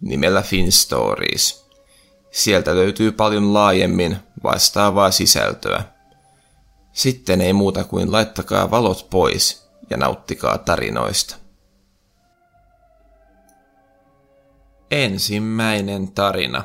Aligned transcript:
nimellä 0.00 0.42
FinStories. 0.42 1.68
Sieltä 2.30 2.74
löytyy 2.74 3.12
paljon 3.12 3.54
laajemmin 3.54 4.16
vastaavaa 4.42 5.10
sisältöä. 5.10 5.82
Sitten 6.92 7.40
ei 7.40 7.52
muuta 7.52 7.84
kuin 7.84 8.12
laittakaa 8.12 8.70
valot 8.70 9.06
pois 9.10 9.70
ja 9.90 9.96
nauttikaa 9.96 10.58
tarinoista. 10.58 11.36
Ensimmäinen 14.90 16.12
tarina. 16.12 16.64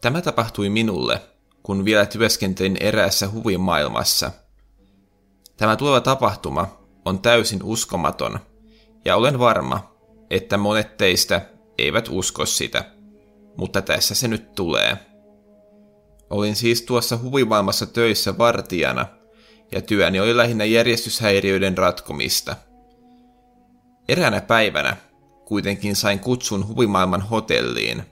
Tämä 0.00 0.22
tapahtui 0.22 0.68
minulle, 0.68 1.20
kun 1.62 1.84
vielä 1.84 2.06
työskentelin 2.06 2.76
eräässä 2.80 3.30
huvimaailmassa. 3.30 4.30
Tämä 5.56 5.76
tuleva 5.76 6.00
tapahtuma 6.00 6.78
on 7.04 7.18
täysin 7.18 7.62
uskomaton, 7.62 8.40
ja 9.04 9.16
olen 9.16 9.38
varma, 9.38 9.89
että 10.30 10.58
monet 10.58 10.96
teistä 10.96 11.40
eivät 11.78 12.08
usko 12.10 12.46
sitä, 12.46 12.84
mutta 13.56 13.82
tässä 13.82 14.14
se 14.14 14.28
nyt 14.28 14.54
tulee. 14.54 14.96
Olin 16.30 16.56
siis 16.56 16.82
tuossa 16.82 17.18
huvimaailmassa 17.22 17.86
töissä 17.86 18.38
vartijana, 18.38 19.06
ja 19.72 19.80
työni 19.82 20.20
oli 20.20 20.36
lähinnä 20.36 20.64
järjestyshäiriöiden 20.64 21.78
ratkomista. 21.78 22.56
Eräänä 24.08 24.40
päivänä 24.40 24.96
kuitenkin 25.44 25.96
sain 25.96 26.18
kutsun 26.18 26.68
huvimaailman 26.68 27.22
hotelliin. 27.22 28.02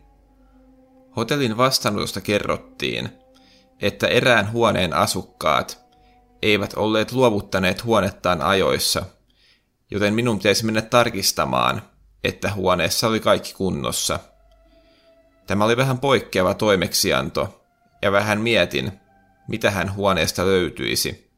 Hotellin 1.17 1.57
vastaanotosta 1.57 2.21
kerrottiin, 2.21 3.09
että 3.81 4.07
erään 4.07 4.53
huoneen 4.53 4.93
asukkaat 4.93 5.89
eivät 6.43 6.75
olleet 6.75 7.13
luovuttaneet 7.13 7.85
huonettaan 7.85 8.43
ajoissa, 8.43 9.03
joten 9.91 10.15
minun 10.15 10.39
pitäisi 10.39 10.65
mennä 10.65 10.83
tarkistamaan, 10.83 11.83
että 12.25 12.53
huoneessa 12.55 13.09
oli 13.09 13.21
kaikki 13.21 13.55
kunnossa. 13.55 14.19
Tämä 15.47 15.65
oli 15.65 15.77
vähän 15.77 15.99
poikkeava 15.99 16.55
toimeksianto, 16.55 17.65
ja 18.03 18.13
vähän 18.13 18.41
mietin, 18.41 18.93
mitä 19.49 19.71
hän 19.71 19.95
huoneesta 19.95 20.47
löytyisi. 20.47 21.31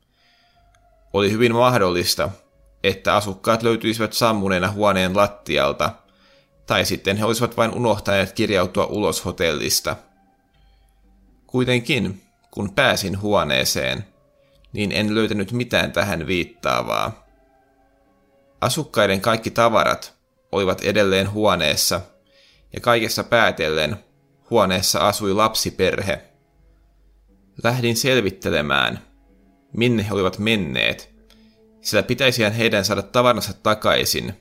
Oli 1.13 1.33
hyvin 1.33 1.55
mahdollista, 1.55 2.31
että 2.85 3.17
asukkaat 3.17 3.63
löytyisivät 3.63 4.13
sammuneena 4.13 4.71
huoneen 4.71 5.17
lattialta, 5.17 5.91
tai 6.67 6.85
sitten 6.85 7.17
he 7.17 7.25
olisivat 7.25 7.57
vain 7.57 7.71
unohtaneet 7.71 8.33
kirjautua 8.33 8.87
ulos 8.87 9.25
hotellista. 9.25 9.97
Kuitenkin, 11.47 12.23
kun 12.51 12.75
pääsin 12.75 13.21
huoneeseen, 13.21 14.05
niin 14.73 14.93
en 14.93 15.15
löytänyt 15.15 15.53
mitään 15.53 15.93
tähän 15.93 16.27
viittaavaa. 16.27 17.27
Asukkaiden 18.61 19.21
kaikki 19.21 19.51
tavarat 19.51 20.20
olivat 20.53 20.81
edelleen 20.81 21.33
huoneessa, 21.33 22.01
ja 22.73 22.81
kaikessa 22.81 23.25
päätellen 23.25 23.97
huoneessa 24.51 25.09
asui 25.09 25.33
lapsiperhe. 25.33 26.23
Lähdin 27.65 27.97
selvittelemään, 27.97 28.99
minne 29.73 30.07
he 30.09 30.15
olivat 30.15 30.39
menneet, 30.39 31.15
sillä 31.81 32.03
pitäisihän 32.03 32.53
heidän 32.53 32.85
saada 32.85 33.03
tavaransa 33.03 33.53
takaisin, 33.63 34.35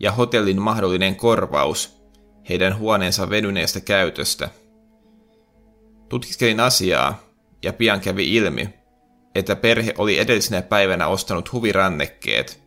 ja 0.00 0.12
hotellin 0.12 0.62
mahdollinen 0.62 1.16
korvaus 1.16 1.96
heidän 2.48 2.78
huoneensa 2.78 3.30
venyneestä 3.30 3.80
käytöstä. 3.80 4.48
Tutkiskelin 6.08 6.60
asiaa, 6.60 7.26
ja 7.62 7.72
pian 7.72 8.00
kävi 8.00 8.36
ilmi, 8.36 8.68
että 9.34 9.56
perhe 9.56 9.94
oli 9.98 10.18
edellisenä 10.18 10.62
päivänä 10.62 11.06
ostanut 11.06 11.52
huvirannekkeet 11.52 12.65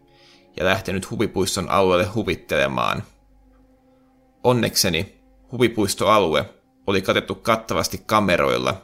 ja 0.59 0.65
lähtenyt 0.65 1.11
huvipuiston 1.11 1.69
alueelle 1.69 2.05
huvittelemaan. 2.05 3.03
Onnekseni 4.43 5.21
huvipuistoalue 5.51 6.45
oli 6.87 7.01
katettu 7.01 7.35
kattavasti 7.35 8.03
kameroilla, 8.05 8.81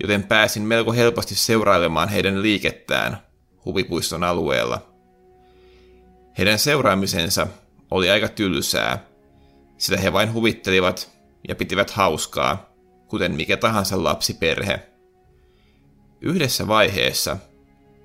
joten 0.00 0.22
pääsin 0.22 0.62
melko 0.62 0.92
helposti 0.92 1.34
seurailemaan 1.34 2.08
heidän 2.08 2.42
liikettään 2.42 3.16
huvipuiston 3.64 4.24
alueella. 4.24 4.86
Heidän 6.38 6.58
seuraamisensa 6.58 7.46
oli 7.90 8.10
aika 8.10 8.28
tylsää, 8.28 9.04
sillä 9.78 10.00
he 10.00 10.12
vain 10.12 10.32
huvittelivat 10.32 11.10
ja 11.48 11.54
pitivät 11.54 11.90
hauskaa, 11.90 12.72
kuten 13.08 13.34
mikä 13.34 13.56
tahansa 13.56 14.04
lapsiperhe. 14.04 14.80
Yhdessä 16.20 16.68
vaiheessa 16.68 17.36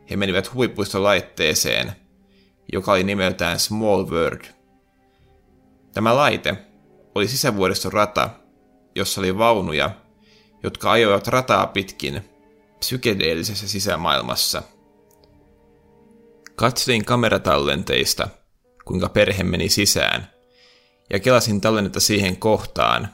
he 0.09 0.15
menivät 0.15 0.53
huvipuistolaitteeseen, 0.53 1.91
joka 2.73 2.91
oli 2.91 3.03
nimeltään 3.03 3.59
Small 3.59 4.09
World. 4.09 4.41
Tämä 5.93 6.15
laite 6.15 6.57
oli 7.15 7.27
sisävuodiston 7.27 7.93
rata, 7.93 8.29
jossa 8.95 9.21
oli 9.21 9.37
vaunuja, 9.37 9.91
jotka 10.63 10.91
ajoivat 10.91 11.27
rataa 11.27 11.67
pitkin 11.67 12.21
psykedeellisessä 12.79 13.67
sisämaailmassa. 13.67 14.63
Katselin 16.55 17.05
kameratallenteista, 17.05 18.27
kuinka 18.85 19.09
perhe 19.09 19.43
meni 19.43 19.69
sisään, 19.69 20.31
ja 21.09 21.19
kelasin 21.19 21.61
tallennetta 21.61 21.99
siihen 21.99 22.37
kohtaan, 22.37 23.07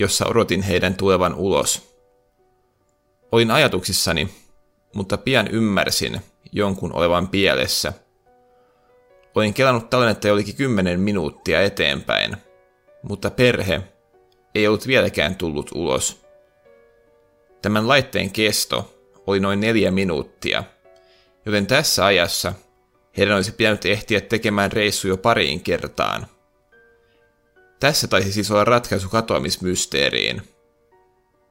jossa 0.00 0.26
odotin 0.26 0.62
heidän 0.62 0.94
tulevan 0.94 1.34
ulos. 1.34 1.96
Olin 3.32 3.50
ajatuksissani, 3.50 4.28
mutta 4.94 5.18
pian 5.18 5.48
ymmärsin 5.48 6.20
jonkun 6.52 6.92
olevan 6.92 7.28
pielessä. 7.28 7.92
Olin 9.36 9.54
kelannut 9.54 9.90
tallennetta 9.90 10.28
jollekin 10.28 10.56
kymmenen 10.56 11.00
minuuttia 11.00 11.62
eteenpäin, 11.62 12.36
mutta 13.02 13.30
perhe 13.30 13.80
ei 14.54 14.66
ollut 14.66 14.86
vieläkään 14.86 15.36
tullut 15.36 15.70
ulos. 15.74 16.26
Tämän 17.62 17.88
laitteen 17.88 18.30
kesto 18.30 18.94
oli 19.26 19.40
noin 19.40 19.60
neljä 19.60 19.90
minuuttia, 19.90 20.64
joten 21.46 21.66
tässä 21.66 22.04
ajassa 22.04 22.52
heidän 23.16 23.36
olisi 23.36 23.52
pitänyt 23.52 23.84
ehtiä 23.84 24.20
tekemään 24.20 24.72
reissu 24.72 25.08
jo 25.08 25.16
pariin 25.16 25.60
kertaan. 25.60 26.26
Tässä 27.80 28.08
taisi 28.08 28.32
siis 28.32 28.50
olla 28.50 28.64
ratkaisu 28.64 29.08
katoamismysteeriin. 29.08 30.42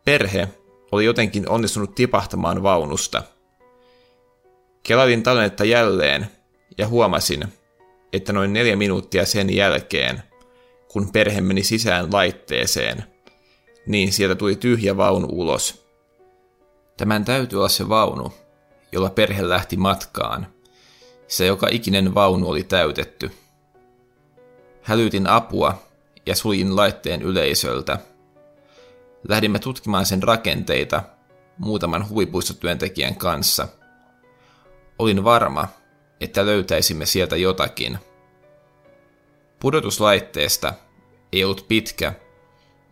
Perhe 0.05 0.47
oli 0.91 1.05
jotenkin 1.05 1.49
onnistunut 1.49 1.95
tipahtamaan 1.95 2.63
vaunusta. 2.63 3.23
Kelailin 4.83 5.23
tallennetta 5.23 5.65
jälleen 5.65 6.27
ja 6.77 6.87
huomasin, 6.87 7.53
että 8.13 8.33
noin 8.33 8.53
neljä 8.53 8.75
minuuttia 8.75 9.25
sen 9.25 9.55
jälkeen, 9.55 10.23
kun 10.91 11.11
perhe 11.11 11.41
meni 11.41 11.63
sisään 11.63 12.13
laitteeseen, 12.13 13.03
niin 13.87 14.13
sieltä 14.13 14.35
tuli 14.35 14.55
tyhjä 14.55 14.97
vaunu 14.97 15.27
ulos. 15.31 15.85
Tämän 16.97 17.25
täytyy 17.25 17.59
olla 17.59 17.69
se 17.69 17.89
vaunu, 17.89 18.33
jolla 18.91 19.09
perhe 19.09 19.49
lähti 19.49 19.77
matkaan. 19.77 20.47
Se 21.27 21.45
joka 21.45 21.67
ikinen 21.71 22.15
vaunu 22.15 22.49
oli 22.49 22.63
täytetty. 22.63 23.31
Hälytin 24.81 25.27
apua 25.27 25.83
ja 26.25 26.35
suljin 26.35 26.75
laitteen 26.75 27.21
yleisöltä– 27.21 27.99
lähdimme 29.29 29.59
tutkimaan 29.59 30.05
sen 30.05 30.23
rakenteita 30.23 31.03
muutaman 31.57 32.09
huvipuistotyöntekijän 32.09 33.15
kanssa. 33.15 33.67
Olin 34.99 35.23
varma, 35.23 35.67
että 36.21 36.45
löytäisimme 36.45 37.05
sieltä 37.05 37.35
jotakin. 37.35 37.97
Pudotuslaitteesta 39.59 40.73
ei 41.33 41.43
ollut 41.43 41.65
pitkä, 41.67 42.13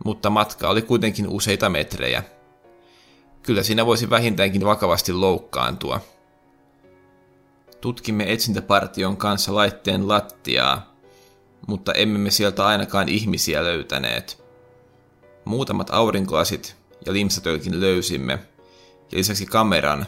mutta 0.05 0.29
matka 0.29 0.69
oli 0.69 0.81
kuitenkin 0.81 1.27
useita 1.27 1.69
metrejä. 1.69 2.23
Kyllä 3.43 3.63
siinä 3.63 3.85
voisi 3.85 4.09
vähintäänkin 4.09 4.65
vakavasti 4.65 5.13
loukkaantua. 5.13 5.99
Tutkimme 7.81 8.33
etsintäpartion 8.33 9.17
kanssa 9.17 9.55
laitteen 9.55 10.07
lattiaa, 10.07 10.95
mutta 11.67 11.93
emme 11.93 12.19
me 12.19 12.31
sieltä 12.31 12.65
ainakaan 12.65 13.09
ihmisiä 13.09 13.63
löytäneet. 13.63 14.43
Muutamat 15.45 15.89
aurinkolasit 15.89 16.75
ja 17.05 17.13
limsatölkin 17.13 17.81
löysimme, 17.81 18.39
ja 19.11 19.17
lisäksi 19.17 19.45
kameran, 19.45 20.05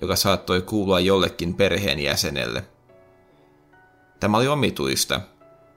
joka 0.00 0.16
saattoi 0.16 0.62
kuulua 0.62 1.00
jollekin 1.00 1.54
perheenjäsenelle. 1.54 2.64
Tämä 4.20 4.36
oli 4.36 4.48
omituista, 4.48 5.20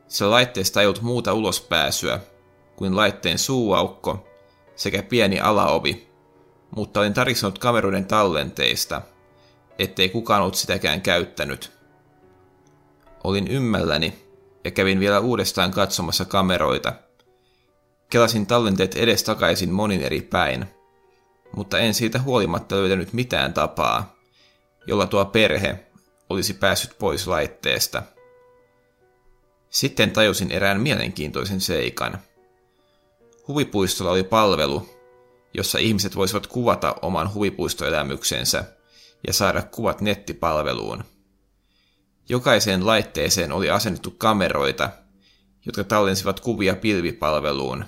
sillä 0.07 0.31
laitteesta 0.31 0.81
ei 0.81 0.87
ollut 0.87 1.01
muuta 1.01 1.33
ulospääsyä, 1.33 2.19
kuin 2.75 2.95
laitteen 2.95 3.39
suuaukko 3.39 4.27
sekä 4.75 5.03
pieni 5.03 5.39
alaovi, 5.39 6.07
mutta 6.75 6.99
olin 6.99 7.13
tarkistanut 7.13 7.59
kameroiden 7.59 8.05
tallenteista, 8.05 9.01
ettei 9.79 10.09
kukaan 10.09 10.41
ollut 10.41 10.55
sitäkään 10.55 11.01
käyttänyt. 11.01 11.71
Olin 13.23 13.47
ymmälläni 13.47 14.13
ja 14.63 14.71
kävin 14.71 14.99
vielä 14.99 15.19
uudestaan 15.19 15.71
katsomassa 15.71 16.25
kameroita. 16.25 16.93
Kelasin 18.09 18.45
tallenteet 18.45 18.95
edestakaisin 18.95 19.71
monin 19.71 20.01
eri 20.01 20.21
päin, 20.21 20.65
mutta 21.55 21.79
en 21.79 21.93
siitä 21.93 22.21
huolimatta 22.21 22.75
löytänyt 22.75 23.13
mitään 23.13 23.53
tapaa, 23.53 24.15
jolla 24.87 25.07
tuo 25.07 25.25
perhe 25.25 25.87
olisi 26.29 26.53
päässyt 26.53 26.97
pois 26.99 27.27
laitteesta. 27.27 28.03
Sitten 29.69 30.11
tajusin 30.11 30.51
erään 30.51 30.81
mielenkiintoisen 30.81 31.61
seikan. 31.61 32.17
Huvipuistolla 33.47 34.11
oli 34.11 34.23
palvelu, 34.23 34.89
jossa 35.53 35.79
ihmiset 35.79 36.15
voisivat 36.15 36.47
kuvata 36.47 36.95
oman 37.01 37.33
huvipuistoelämyksensä 37.33 38.63
ja 39.27 39.33
saada 39.33 39.61
kuvat 39.61 40.01
nettipalveluun. 40.01 41.03
Jokaiseen 42.29 42.85
laitteeseen 42.85 43.51
oli 43.51 43.69
asennettu 43.69 44.11
kameroita, 44.11 44.89
jotka 45.65 45.83
tallensivat 45.83 46.39
kuvia 46.39 46.75
pilvipalveluun. 46.75 47.85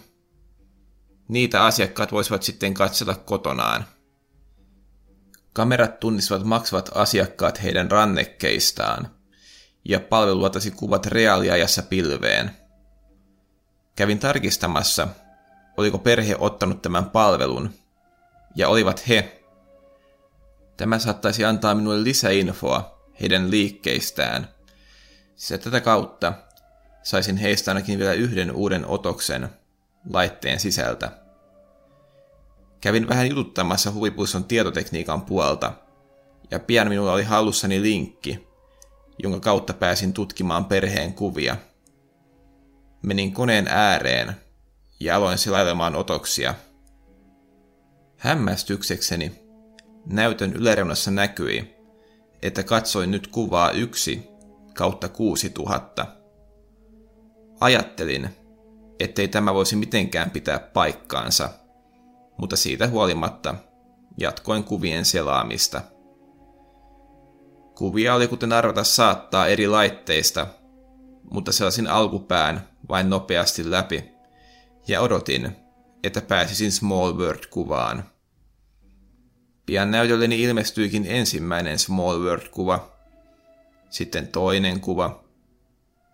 Niitä 1.27 1.65
asiakkaat 1.65 2.11
voisivat 2.11 2.43
sitten 2.43 2.73
katsella 2.73 3.15
kotonaan. 3.15 3.85
Kamerat 5.53 5.99
tunnistivat 5.99 6.43
maksavat 6.43 6.89
asiakkaat 6.95 7.63
heidän 7.63 7.91
rannekkeistaan, 7.91 9.15
ja 9.85 9.99
palvelu 9.99 10.41
latasi 10.41 10.71
kuvat 10.71 11.05
reaaliajassa 11.05 11.81
pilveen. 11.81 12.51
Kävin 13.95 14.19
tarkistamassa, 14.19 15.07
oliko 15.77 15.97
perhe 15.97 16.35
ottanut 16.39 16.81
tämän 16.81 17.09
palvelun, 17.09 17.73
ja 18.55 18.69
olivat 18.69 19.07
he. 19.07 19.41
Tämä 20.77 20.99
saattaisi 20.99 21.45
antaa 21.45 21.75
minulle 21.75 22.03
lisäinfoa 22.03 22.99
heidän 23.21 23.51
liikkeistään, 23.51 24.47
sillä 25.35 25.61
tätä 25.63 25.81
kautta 25.81 26.33
saisin 27.03 27.37
heistä 27.37 27.71
ainakin 27.71 27.99
vielä 27.99 28.13
yhden 28.13 28.51
uuden 28.51 28.85
otoksen 28.85 29.49
laitteen 30.13 30.59
sisältä. 30.59 31.11
Kävin 32.81 33.07
vähän 33.07 33.29
jututtamassa 33.29 33.91
huvipuiston 33.91 34.43
tietotekniikan 34.43 35.21
puolta, 35.21 35.73
ja 36.51 36.59
pian 36.59 36.89
minulla 36.89 37.13
oli 37.13 37.23
hallussani 37.23 37.81
linkki, 37.81 38.47
jonka 39.23 39.39
kautta 39.39 39.73
pääsin 39.73 40.13
tutkimaan 40.13 40.65
perheen 40.65 41.13
kuvia. 41.13 41.57
Menin 43.01 43.33
koneen 43.33 43.67
ääreen 43.67 44.35
ja 44.99 45.15
aloin 45.15 45.37
selailemaan 45.37 45.95
otoksia. 45.95 46.55
Hämmästyksekseni 48.17 49.31
näytön 50.05 50.53
yläreunassa 50.53 51.11
näkyi, 51.11 51.75
että 52.41 52.63
katsoin 52.63 53.11
nyt 53.11 53.27
kuvaa 53.27 53.71
yksi 53.71 54.27
kautta 54.77 55.09
kuusi 55.09 55.49
tuhatta. 55.49 56.05
Ajattelin, 57.59 58.29
ettei 58.99 59.27
tämä 59.27 59.53
voisi 59.53 59.75
mitenkään 59.75 60.31
pitää 60.31 60.59
paikkaansa, 60.59 61.49
mutta 62.37 62.55
siitä 62.55 62.87
huolimatta 62.87 63.55
jatkoin 64.17 64.63
kuvien 64.63 65.05
selaamista. 65.05 65.81
Kuvia 67.75 68.15
oli 68.15 68.27
kuten 68.27 68.53
arvata 68.53 68.83
saattaa 68.83 69.47
eri 69.47 69.67
laitteista, 69.67 70.47
mutta 71.31 71.51
selasin 71.51 71.87
alkupään 71.87 72.69
vain 72.89 73.09
nopeasti 73.09 73.71
läpi 73.71 74.11
ja 74.87 75.01
odotin, 75.01 75.55
että 76.03 76.21
pääsisin 76.21 76.71
Small 76.71 77.17
World-kuvaan. 77.17 78.03
Pian 79.65 79.91
näytölleni 79.91 80.41
ilmestyikin 80.41 81.05
ensimmäinen 81.07 81.79
Small 81.79 82.19
World-kuva, 82.23 82.91
sitten 83.89 84.27
toinen 84.27 84.79
kuva, 84.79 85.23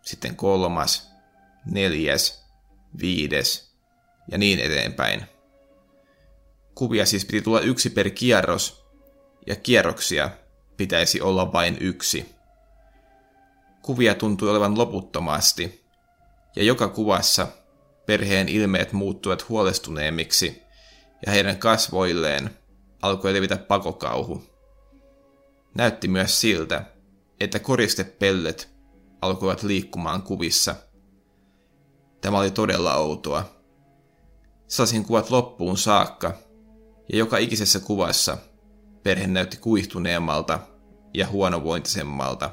sitten 0.01 0.35
kolmas, 0.35 1.11
neljäs, 1.65 2.40
viides 3.01 3.75
ja 4.31 4.37
niin 4.37 4.59
eteenpäin. 4.59 5.25
Kuvia 6.75 7.05
siis 7.05 7.25
piti 7.25 7.41
tulla 7.41 7.59
yksi 7.59 7.89
per 7.89 8.09
kierros, 8.09 8.85
ja 9.47 9.55
kierroksia 9.55 10.29
pitäisi 10.77 11.21
olla 11.21 11.53
vain 11.53 11.77
yksi. 11.79 12.35
Kuvia 13.81 14.15
tuntui 14.15 14.49
olevan 14.49 14.77
loputtomasti, 14.77 15.85
ja 16.55 16.63
joka 16.63 16.87
kuvassa 16.87 17.47
perheen 18.05 18.49
ilmeet 18.49 18.93
muuttuivat 18.93 19.49
huolestuneemmiksi, 19.49 20.61
ja 21.25 21.31
heidän 21.31 21.57
kasvoilleen 21.57 22.49
alkoi 23.01 23.33
levitä 23.33 23.57
pakokauhu. 23.57 24.43
Näytti 25.75 26.07
myös 26.07 26.41
siltä, 26.41 26.85
että 27.39 27.59
koristepellet 27.59 28.69
alkoivat 29.21 29.63
liikkumaan 29.63 30.21
kuvissa. 30.21 30.75
Tämä 32.21 32.39
oli 32.39 32.51
todella 32.51 32.95
outoa. 32.95 33.45
Sasin 34.67 35.05
kuvat 35.05 35.29
loppuun 35.29 35.77
saakka, 35.77 36.33
ja 37.11 37.17
joka 37.17 37.37
ikisessä 37.37 37.79
kuvassa 37.79 38.37
perhe 39.03 39.27
näytti 39.27 39.57
kuihtuneemmalta 39.57 40.59
ja 41.13 41.27
huonovointisemmalta, 41.27 42.49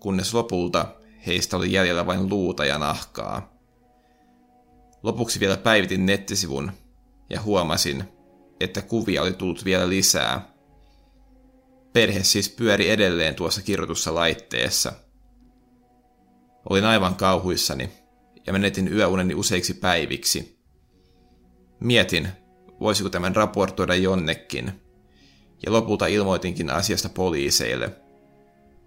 kunnes 0.00 0.34
lopulta 0.34 0.86
heistä 1.26 1.56
oli 1.56 1.72
jäljellä 1.72 2.06
vain 2.06 2.28
luuta 2.28 2.64
ja 2.64 2.78
nahkaa. 2.78 3.52
Lopuksi 5.02 5.40
vielä 5.40 5.56
päivitin 5.56 6.06
nettisivun 6.06 6.72
ja 7.30 7.42
huomasin, 7.42 8.04
että 8.60 8.82
kuvia 8.82 9.22
oli 9.22 9.32
tullut 9.32 9.64
vielä 9.64 9.88
lisää. 9.88 10.50
Perhe 11.92 12.24
siis 12.24 12.48
pyöri 12.48 12.90
edelleen 12.90 13.34
tuossa 13.34 13.62
kirjoitussa 13.62 14.14
laitteessa. 14.14 14.92
Olin 16.70 16.84
aivan 16.84 17.14
kauhuissani 17.14 17.99
ja 18.50 18.52
menetin 18.52 18.92
yöuneni 18.92 19.34
useiksi 19.34 19.74
päiviksi. 19.74 20.58
Mietin, 21.80 22.28
voisiko 22.80 23.08
tämän 23.08 23.36
raportoida 23.36 23.94
jonnekin, 23.94 24.72
ja 25.66 25.72
lopulta 25.72 26.06
ilmoitinkin 26.06 26.70
asiasta 26.70 27.08
poliiseille. 27.08 27.90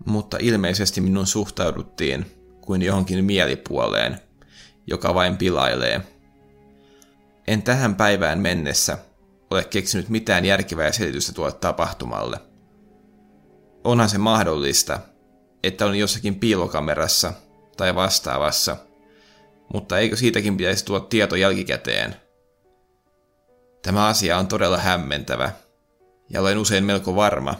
Mutta 0.06 0.38
ilmeisesti 0.42 1.02
minun 1.02 1.28
suhtauduttiin 1.28 2.26
kuin 2.62 2.82
johonkin 2.82 3.26
mielipuoleen, 3.26 4.20
joka 4.88 5.14
vain 5.14 5.38
pilailee. 5.38 6.02
En 7.48 7.62
tähän 7.62 7.96
päivään 7.96 8.40
mennessä 8.40 8.98
ole 9.52 9.64
keksinyt 9.64 10.10
mitään 10.10 10.46
järkevää 10.46 10.92
selitystä 10.92 11.34
tuolle 11.34 11.54
tapahtumalle. 11.54 12.40
Onhan 13.84 14.10
se 14.10 14.18
mahdollista, 14.18 15.00
että 15.64 15.86
on 15.86 15.96
jossakin 15.96 16.36
piilokamerassa 16.36 17.34
tai 17.78 17.96
vastaavassa, 17.96 18.78
mutta 19.74 20.00
eikö 20.00 20.16
siitäkin 20.16 20.58
pitäisi 20.58 20.86
tuoda 20.86 21.06
tieto 21.06 21.36
jälkikäteen? 21.36 22.16
Tämä 23.82 24.08
asia 24.08 24.38
on 24.38 24.48
todella 24.48 24.78
hämmentävä, 24.78 25.52
ja 26.30 26.42
olen 26.42 26.58
usein 26.58 26.84
melko 26.84 27.16
varma, 27.16 27.56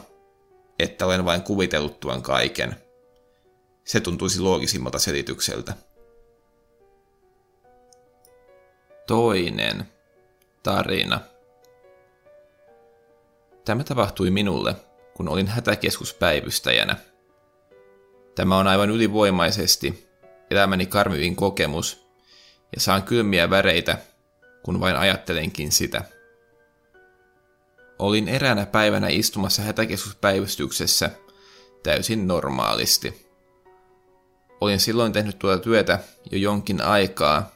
että 0.78 1.06
olen 1.06 1.24
vain 1.24 1.42
kuvitellut 1.42 2.00
tuon 2.00 2.22
kaiken. 2.22 2.76
Se 3.84 4.00
tuntuisi 4.00 4.40
loogisimmalta 4.40 4.98
selitykseltä. 4.98 5.74
Toinen 9.06 9.84
tarina. 10.62 11.20
Tämä 13.64 13.84
tapahtui 13.84 14.30
minulle, 14.30 14.74
kun 15.14 15.28
olin 15.28 15.46
hätäkeskuspäivystäjänä. 15.46 16.96
Tämä 18.34 18.58
on 18.58 18.66
aivan 18.66 18.90
ylivoimaisesti 18.90 20.08
elämäni 20.50 20.86
karmivin 20.86 21.36
kokemus, 21.36 22.03
ja 22.74 22.80
saan 22.80 23.02
kylmiä 23.02 23.50
väreitä, 23.50 23.98
kun 24.62 24.80
vain 24.80 24.96
ajattelenkin 24.96 25.72
sitä. 25.72 26.04
Olin 27.98 28.28
eräänä 28.28 28.66
päivänä 28.66 29.08
istumassa 29.08 29.62
hätäkeskuspäivystyksessä 29.62 31.10
täysin 31.82 32.26
normaalisti. 32.26 33.30
Olin 34.60 34.80
silloin 34.80 35.12
tehnyt 35.12 35.38
tuota 35.38 35.62
työtä 35.62 35.98
jo 36.30 36.38
jonkin 36.38 36.80
aikaa, 36.80 37.54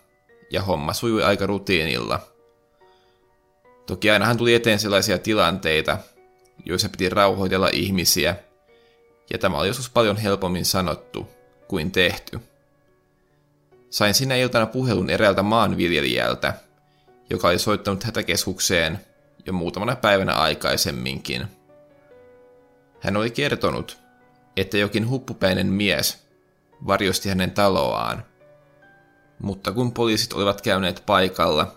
ja 0.50 0.62
homma 0.62 0.92
sujui 0.92 1.22
aika 1.22 1.46
rutiinilla. 1.46 2.20
Toki 3.86 4.10
ainahan 4.10 4.36
tuli 4.36 4.54
eteen 4.54 4.78
sellaisia 4.78 5.18
tilanteita, 5.18 5.98
joissa 6.64 6.88
piti 6.88 7.08
rauhoitella 7.08 7.68
ihmisiä, 7.72 8.36
ja 9.32 9.38
tämä 9.38 9.58
oli 9.58 9.68
joskus 9.68 9.90
paljon 9.90 10.16
helpommin 10.16 10.64
sanottu 10.64 11.28
kuin 11.68 11.90
tehty. 11.90 12.40
Sain 13.90 14.14
sinä 14.14 14.36
iltana 14.36 14.66
puhelun 14.66 15.10
eräältä 15.10 15.42
maanviljelijältä, 15.42 16.54
joka 17.30 17.48
oli 17.48 17.58
soittanut 17.58 18.04
hätäkeskukseen 18.04 19.00
jo 19.46 19.52
muutamana 19.52 19.96
päivänä 19.96 20.34
aikaisemminkin. 20.34 21.46
Hän 23.00 23.16
oli 23.16 23.30
kertonut, 23.30 23.98
että 24.56 24.78
jokin 24.78 25.08
huppupäinen 25.08 25.66
mies 25.66 26.28
varjosti 26.86 27.28
hänen 27.28 27.50
taloaan. 27.50 28.24
Mutta 29.38 29.72
kun 29.72 29.92
poliisit 29.92 30.32
olivat 30.32 30.60
käyneet 30.60 31.02
paikalla, 31.06 31.76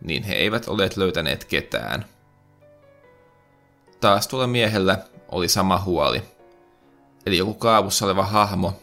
niin 0.00 0.22
he 0.22 0.34
eivät 0.34 0.68
olleet 0.68 0.96
löytäneet 0.96 1.44
ketään. 1.44 2.04
Taas 4.00 4.28
tuolla 4.28 4.46
miehellä 4.46 4.98
oli 5.28 5.48
sama 5.48 5.80
huoli. 5.80 6.22
Eli 7.26 7.38
joku 7.38 7.54
kaavussa 7.54 8.04
oleva 8.04 8.24
hahmo 8.24 8.80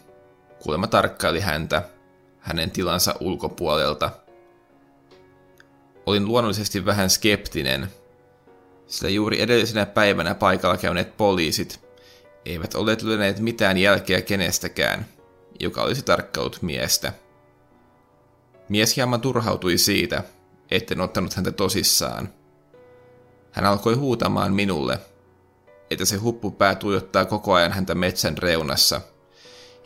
kuulemma 0.60 0.88
tarkkaili 0.88 1.40
häntä 1.40 1.84
hänen 2.46 2.72
tilansa 2.72 3.16
ulkopuolelta. 3.20 4.12
Olin 6.06 6.26
luonnollisesti 6.26 6.86
vähän 6.86 7.10
skeptinen, 7.10 7.88
sillä 8.88 9.10
juuri 9.10 9.42
edellisenä 9.42 9.86
päivänä 9.86 10.36
paikalla 10.36 10.78
käyneet 10.78 11.18
poliisit 11.18 11.86
eivät 12.46 12.76
olleet 12.76 13.02
löytäneet 13.02 13.40
mitään 13.40 13.78
jälkeä 13.78 14.22
kenestäkään, 14.22 15.06
joka 15.60 15.82
olisi 15.82 16.02
tarkkailut 16.02 16.62
miestä. 16.62 17.14
Mies 18.70 18.96
hieman 18.96 19.22
turhautui 19.22 19.78
siitä, 19.78 20.24
etten 20.72 21.02
ottanut 21.02 21.34
häntä 21.34 21.52
tosissaan. 21.52 22.30
Hän 23.52 23.66
alkoi 23.66 23.94
huutamaan 23.96 24.54
minulle, 24.54 25.00
että 25.92 26.06
se 26.06 26.18
huppupää 26.18 26.76
tuijottaa 26.76 27.26
koko 27.26 27.54
ajan 27.54 27.72
häntä 27.72 27.96
metsän 27.96 28.38
reunassa, 28.38 29.02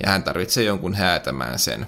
ja 0.04 0.10
hän 0.10 0.24
tarvitsee 0.24 0.63
jonkun 0.63 0.94
häätämään 0.94 1.60
sen. 1.60 1.86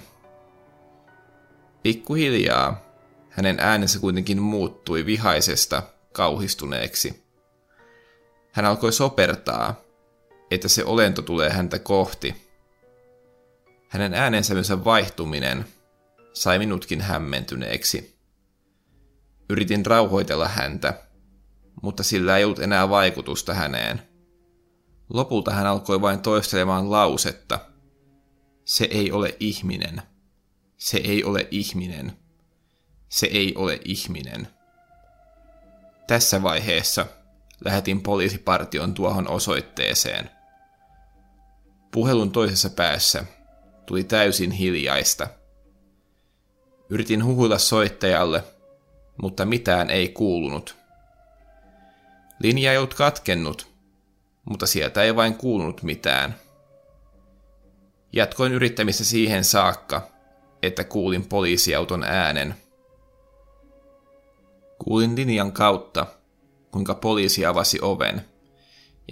Pikkuhiljaa 1.82 2.82
hänen 3.28 3.56
äänensä 3.60 3.98
kuitenkin 3.98 4.42
muuttui 4.42 5.06
vihaisesta 5.06 5.82
kauhistuneeksi. 6.12 7.22
Hän 8.52 8.64
alkoi 8.64 8.92
sopertaa, 8.92 9.80
että 10.50 10.68
se 10.68 10.84
olento 10.84 11.22
tulee 11.22 11.50
häntä 11.50 11.78
kohti. 11.78 12.52
Hänen 13.88 14.14
äänensävynsä 14.14 14.84
vaihtuminen 14.84 15.64
sai 16.32 16.58
minutkin 16.58 17.00
hämmentyneeksi. 17.00 18.18
Yritin 19.50 19.86
rauhoitella 19.86 20.48
häntä, 20.48 21.02
mutta 21.82 22.02
sillä 22.02 22.38
ei 22.38 22.44
ollut 22.44 22.58
enää 22.58 22.88
vaikutusta 22.88 23.54
häneen. 23.54 24.02
Lopulta 25.10 25.50
hän 25.50 25.66
alkoi 25.66 26.00
vain 26.00 26.20
toistelemaan 26.20 26.90
lausetta. 26.90 27.60
Se 28.64 28.84
ei 28.84 29.12
ole 29.12 29.36
ihminen. 29.40 30.02
Se 30.82 31.00
ei 31.04 31.24
ole 31.24 31.48
ihminen. 31.50 32.12
Se 33.08 33.26
ei 33.26 33.54
ole 33.56 33.80
ihminen. 33.84 34.48
Tässä 36.06 36.42
vaiheessa 36.42 37.06
lähetin 37.64 38.02
poliisipartion 38.02 38.94
tuohon 38.94 39.28
osoitteeseen. 39.28 40.30
Puhelun 41.90 42.32
toisessa 42.32 42.70
päässä 42.70 43.24
tuli 43.86 44.04
täysin 44.04 44.50
hiljaista. 44.50 45.28
Yritin 46.88 47.24
huhuilla 47.24 47.58
soittajalle, 47.58 48.44
mutta 49.22 49.44
mitään 49.44 49.90
ei 49.90 50.08
kuulunut. 50.08 50.76
Linja 52.38 52.72
ei 52.72 52.78
ollut 52.78 52.94
katkennut, 52.94 53.72
mutta 54.44 54.66
sieltä 54.66 55.02
ei 55.02 55.16
vain 55.16 55.34
kuulunut 55.34 55.82
mitään. 55.82 56.34
Jatkoin 58.12 58.52
yrittämistä 58.52 59.04
siihen 59.04 59.44
saakka, 59.44 60.12
että 60.62 60.84
kuulin 60.84 61.24
poliisiauton 61.24 62.04
äänen. 62.04 62.54
Kuulin 64.78 65.16
linjan 65.16 65.52
kautta, 65.52 66.06
kuinka 66.70 66.94
poliisi 66.94 67.46
avasi 67.46 67.78
oven, 67.82 68.24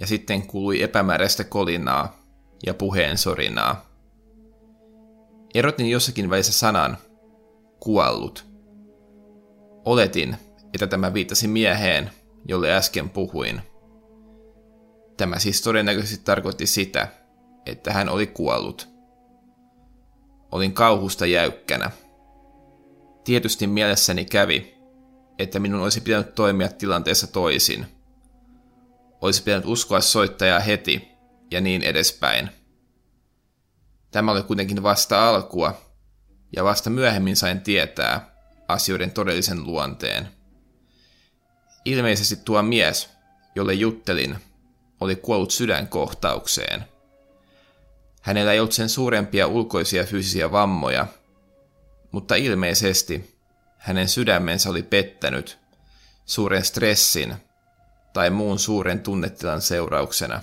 ja 0.01 0.07
sitten 0.07 0.47
kuului 0.47 0.81
epämääräistä 0.81 1.43
kolinaa 1.43 2.21
ja 2.65 2.73
puheen 2.73 3.17
sorinaa. 3.17 3.85
Erotin 5.53 5.89
jossakin 5.89 6.29
välissä 6.29 6.53
sanan, 6.53 6.97
kuollut. 7.79 8.45
Oletin, 9.85 10.37
että 10.73 10.87
tämä 10.87 11.13
viittasi 11.13 11.47
mieheen, 11.47 12.11
jolle 12.47 12.73
äsken 12.73 13.09
puhuin. 13.09 13.61
Tämä 15.17 15.39
siis 15.39 15.61
todennäköisesti 15.61 16.25
tarkoitti 16.25 16.67
sitä, 16.67 17.07
että 17.65 17.93
hän 17.93 18.09
oli 18.09 18.27
kuollut. 18.27 18.90
Olin 20.51 20.73
kauhusta 20.73 21.25
jäykkänä. 21.25 21.91
Tietysti 23.23 23.67
mielessäni 23.67 24.25
kävi, 24.25 24.77
että 25.39 25.59
minun 25.59 25.81
olisi 25.81 26.01
pitänyt 26.01 26.35
toimia 26.35 26.69
tilanteessa 26.69 27.27
toisin. 27.27 27.85
Olisi 29.21 29.43
pitänyt 29.43 29.65
uskoa 29.65 30.01
soittajaa 30.01 30.59
heti 30.59 31.07
ja 31.51 31.61
niin 31.61 31.83
edespäin. 31.83 32.49
Tämä 34.11 34.31
oli 34.31 34.43
kuitenkin 34.43 34.83
vasta 34.83 35.29
alkua, 35.29 35.81
ja 36.55 36.63
vasta 36.63 36.89
myöhemmin 36.89 37.35
sain 37.35 37.61
tietää 37.61 38.35
asioiden 38.67 39.11
todellisen 39.11 39.63
luonteen. 39.63 40.27
Ilmeisesti 41.85 42.35
tuo 42.45 42.61
mies, 42.61 43.09
jolle 43.55 43.73
juttelin, 43.73 44.35
oli 44.99 45.15
kuollut 45.15 45.51
sydänkohtaukseen. 45.51 46.83
Hänellä 48.21 48.53
ei 48.53 48.59
ollut 48.59 48.71
sen 48.71 48.89
suurempia 48.89 49.47
ulkoisia 49.47 50.03
fyysisiä 50.03 50.51
vammoja, 50.51 51.07
mutta 52.11 52.35
ilmeisesti 52.35 53.37
hänen 53.77 54.09
sydämensä 54.09 54.69
oli 54.69 54.83
pettänyt 54.83 55.59
suuren 56.25 56.65
stressin 56.65 57.33
tai 58.13 58.29
muun 58.29 58.59
suuren 58.59 58.99
tunnetilan 58.99 59.61
seurauksena. 59.61 60.41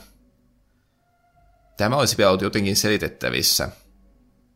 Tämä 1.76 1.96
olisi 1.96 2.18
vielä 2.18 2.30
ollut 2.30 2.42
jotenkin 2.42 2.76
selitettävissä, 2.76 3.68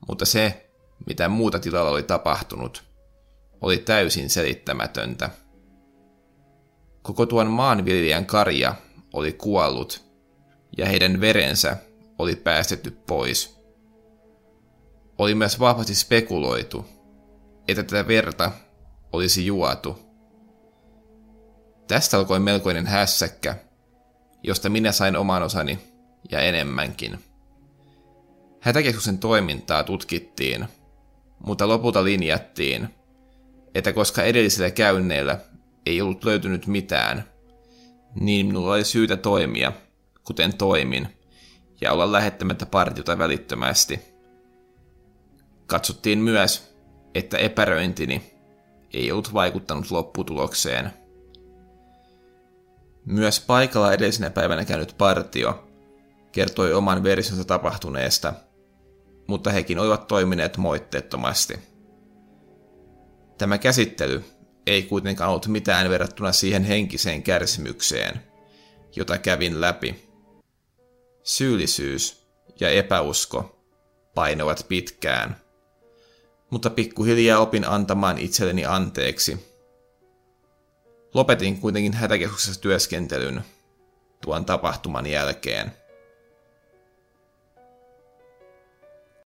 mutta 0.08 0.24
se, 0.24 0.70
mitä 1.06 1.28
muuta 1.28 1.58
tilalla 1.58 1.90
oli 1.90 2.02
tapahtunut, 2.02 2.84
oli 3.60 3.78
täysin 3.78 4.30
selittämätöntä. 4.30 5.30
Koko 7.02 7.26
tuon 7.26 7.46
maanviljelijän 7.46 8.26
karja 8.26 8.74
oli 9.12 9.32
kuollut, 9.32 10.04
ja 10.78 10.86
heidän 10.86 11.20
verensä 11.20 11.76
oli 12.22 12.36
päästetty 12.36 12.90
pois. 12.90 13.62
Oli 15.18 15.34
myös 15.34 15.60
vahvasti 15.60 15.94
spekuloitu, 15.94 16.84
että 17.68 17.82
tätä 17.82 18.08
verta 18.08 18.52
olisi 19.12 19.46
juotu. 19.46 19.98
Tästä 21.88 22.18
alkoi 22.18 22.40
melkoinen 22.40 22.86
hässäkkä, 22.86 23.56
josta 24.42 24.70
minä 24.70 24.92
sain 24.92 25.16
oman 25.16 25.42
osani 25.42 25.78
ja 26.30 26.40
enemmänkin. 26.40 27.18
Hätäkeskuksen 28.60 29.18
toimintaa 29.18 29.84
tutkittiin, 29.84 30.66
mutta 31.46 31.68
lopulta 31.68 32.04
linjattiin, 32.04 32.88
että 33.74 33.92
koska 33.92 34.22
edellisillä 34.22 34.70
käynneillä 34.70 35.38
ei 35.86 36.00
ollut 36.00 36.24
löytynyt 36.24 36.66
mitään, 36.66 37.24
niin 38.20 38.46
minulla 38.46 38.74
oli 38.74 38.84
syytä 38.84 39.16
toimia, 39.16 39.72
kuten 40.24 40.56
toimin, 40.56 41.08
ja 41.82 41.92
olla 41.92 42.12
lähettämättä 42.12 42.66
partiota 42.66 43.18
välittömästi. 43.18 44.00
Katsottiin 45.66 46.18
myös, 46.18 46.76
että 47.14 47.38
epäröintini 47.38 48.34
ei 48.94 49.12
ollut 49.12 49.34
vaikuttanut 49.34 49.90
lopputulokseen. 49.90 50.90
Myös 53.06 53.40
paikalla 53.40 53.92
edellisenä 53.92 54.30
päivänä 54.30 54.64
käynyt 54.64 54.94
partio 54.98 55.68
kertoi 56.32 56.72
oman 56.72 57.02
versionsa 57.02 57.44
tapahtuneesta, 57.44 58.34
mutta 59.26 59.50
hekin 59.50 59.78
olivat 59.78 60.06
toimineet 60.06 60.56
moitteettomasti. 60.56 61.54
Tämä 63.38 63.58
käsittely 63.58 64.24
ei 64.66 64.82
kuitenkaan 64.82 65.30
ollut 65.30 65.46
mitään 65.46 65.90
verrattuna 65.90 66.32
siihen 66.32 66.64
henkiseen 66.64 67.22
kärsimykseen, 67.22 68.22
jota 68.96 69.18
kävin 69.18 69.60
läpi. 69.60 70.11
Syyllisyys 71.22 72.26
ja 72.60 72.70
epäusko 72.70 73.58
painovat 74.14 74.66
pitkään, 74.68 75.36
mutta 76.50 76.70
pikkuhiljaa 76.70 77.40
opin 77.40 77.68
antamaan 77.68 78.18
itselleni 78.18 78.64
anteeksi. 78.64 79.52
Lopetin 81.14 81.60
kuitenkin 81.60 81.92
hätäkeskuksessa 81.92 82.60
työskentelyn 82.60 83.44
tuon 84.20 84.44
tapahtuman 84.44 85.06
jälkeen. 85.06 85.72